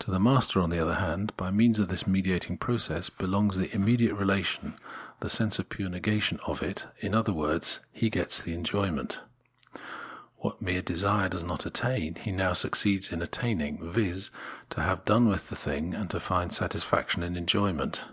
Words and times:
To 0.00 0.10
the 0.10 0.18
master, 0.18 0.58
on 0.60 0.70
the 0.70 0.80
other 0.80 0.96
hand, 0.96 1.32
by 1.36 1.52
means 1.52 1.78
of 1.78 1.86
this 1.86 2.02
mediatiag 2.02 2.58
process, 2.58 3.08
belongs 3.10 3.56
the 3.58 3.68
imme 3.68 3.96
diate 3.96 4.18
relation, 4.18 4.66
in 4.66 4.74
the 5.20 5.28
sense 5.28 5.60
of 5.60 5.68
the 5.68 5.76
pure 5.76 5.88
negation 5.88 6.40
of 6.44 6.64
it, 6.64 6.88
in 6.98 7.14
other 7.14 7.32
words 7.32 7.78
he 7.92 8.10
gets 8.10 8.40
the 8.42 8.54
enjoyment. 8.54 9.20
What 10.38 10.60
mere 10.60 10.82
desire 10.82 11.28
did 11.28 11.46
not 11.46 11.64
attain, 11.64 12.16
he 12.16 12.32
now 12.32 12.54
succeeds 12.54 13.12
in 13.12 13.22
attaining, 13.22 13.88
viz. 13.88 14.32
to 14.70 14.80
have 14.80 15.04
done 15.04 15.28
with 15.28 15.48
the 15.48 15.54
thing, 15.54 15.94
and 15.94 16.10
find 16.20 16.52
satisfaction 16.52 17.22
in 17.22 17.36
enjoyment. 17.36 18.06